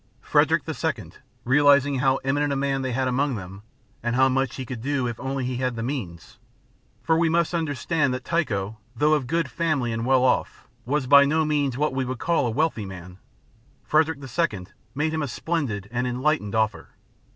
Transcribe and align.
Frederick 0.23 0.63
II., 0.67 1.11
realizing 1.43 1.99
how 1.99 2.15
eminent 2.23 2.51
a 2.51 2.55
man 2.55 2.81
they 2.81 2.91
had 2.91 3.07
among 3.07 3.35
them, 3.35 3.61
and 4.01 4.15
how 4.15 4.27
much 4.27 4.55
he 4.55 4.65
could 4.65 4.81
do 4.81 5.05
if 5.07 5.19
only 5.19 5.45
he 5.45 5.57
had 5.57 5.75
the 5.75 5.83
means 5.83 6.39
for 7.03 7.19
we 7.19 7.29
must 7.29 7.53
understand 7.53 8.11
that 8.11 8.25
Tycho, 8.25 8.79
though 8.95 9.13
of 9.13 9.27
good 9.27 9.51
family 9.51 9.91
and 9.93 10.03
well 10.03 10.23
off, 10.23 10.67
was 10.87 11.05
by 11.05 11.23
no 11.23 11.45
means 11.45 11.77
what 11.77 11.93
we 11.93 12.03
would 12.03 12.17
call 12.17 12.47
a 12.47 12.49
wealthy 12.49 12.83
man 12.87 13.19
Frederick 13.83 14.17
II. 14.23 14.65
made 14.95 15.13
him 15.13 15.21
a 15.21 15.27
splendid 15.27 15.87
and 15.91 16.07
enlightened 16.07 16.55
offer. 16.55 16.93